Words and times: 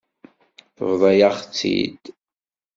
Tebḍa-yaɣ-tt-id. 0.75 2.03